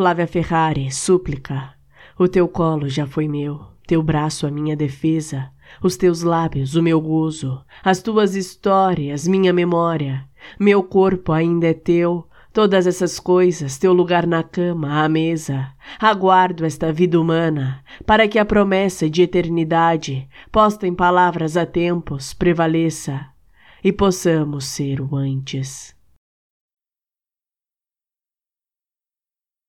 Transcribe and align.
Flávia 0.00 0.26
Ferrari, 0.26 0.90
súplica. 0.90 1.74
O 2.18 2.26
teu 2.26 2.48
colo 2.48 2.88
já 2.88 3.06
foi 3.06 3.28
meu, 3.28 3.66
teu 3.86 4.02
braço 4.02 4.46
a 4.46 4.50
minha 4.50 4.74
defesa, 4.74 5.50
os 5.82 5.94
teus 5.94 6.22
lábios 6.22 6.74
o 6.74 6.82
meu 6.82 6.98
gozo, 6.98 7.62
as 7.84 8.00
tuas 8.00 8.34
histórias 8.34 9.28
minha 9.28 9.52
memória. 9.52 10.26
Meu 10.58 10.82
corpo 10.82 11.32
ainda 11.32 11.66
é 11.66 11.74
teu, 11.74 12.26
todas 12.50 12.86
essas 12.86 13.20
coisas, 13.20 13.76
teu 13.76 13.92
lugar 13.92 14.26
na 14.26 14.42
cama, 14.42 15.04
à 15.04 15.06
mesa. 15.06 15.70
Aguardo 16.00 16.64
esta 16.64 16.90
vida 16.90 17.20
humana, 17.20 17.84
para 18.06 18.26
que 18.26 18.38
a 18.38 18.44
promessa 18.46 19.06
de 19.10 19.20
eternidade, 19.20 20.26
posta 20.50 20.86
em 20.86 20.94
palavras 20.94 21.58
a 21.58 21.66
tempos, 21.66 22.32
prevaleça 22.32 23.26
e 23.84 23.92
possamos 23.92 24.64
ser 24.64 24.98
o 25.02 25.14
antes. 25.14 25.94